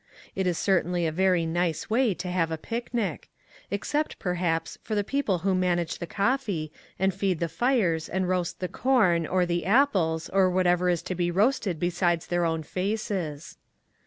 It 0.35 0.47
is 0.47 0.57
certainly 0.57 1.05
a 1.05 1.11
very 1.11 1.45
nice 1.45 1.87
way 1.87 2.15
to 2.15 2.27
have 2.27 2.49
a 2.49 2.57
picnic; 2.57 3.29
except, 3.69 4.17
perhaps, 4.17 4.79
for 4.81 4.95
the 4.95 5.03
people 5.03 5.37
who 5.45 5.53
manage 5.53 5.99
the 5.99 6.07
coffee, 6.07 6.71
and 6.97 7.13
feed 7.13 7.37
the 7.37 7.47
SOCIETY 7.47 7.59
CIRCLES. 7.83 8.05
79 8.05 8.05
fires, 8.07 8.09
and 8.09 8.27
roast 8.27 8.59
the 8.61 8.67
corn, 8.67 9.27
or 9.27 9.45
the 9.45 9.63
apples 9.67 10.27
or 10.29 10.49
what 10.49 10.65
ever 10.65 10.89
is 10.89 11.03
to 11.03 11.13
be 11.13 11.29
rousted 11.29 11.79
besides 11.79 12.25
their 12.25 12.45
own 12.45 12.63
faces. 12.63 13.57